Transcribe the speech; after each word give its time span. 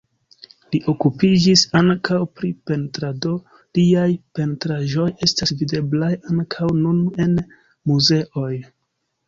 Li 0.75 0.77
okupiĝis 0.93 1.65
ankaŭ 1.79 2.17
pri 2.39 2.49
pentrado, 2.71 3.35
liaj 3.81 4.07
pentraĵoj 4.39 5.07
estas 5.29 5.55
videblaj 5.63 6.13
ankaŭ 6.35 6.73
nun 6.83 7.07
en 7.27 7.39
muzeoj. 7.93 8.53